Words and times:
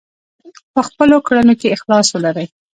په 0.73 0.81
خپلو 0.87 1.17
کړنو 1.27 1.53
کې 1.59 1.73
اخلاص 1.75 2.07
ولرئ. 2.11 2.47